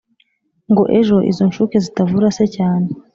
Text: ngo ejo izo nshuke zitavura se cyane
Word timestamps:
ngo 0.71 0.83
ejo 0.99 1.17
izo 1.31 1.43
nshuke 1.49 1.75
zitavura 1.85 2.27
se 2.37 2.45
cyane 2.55 2.87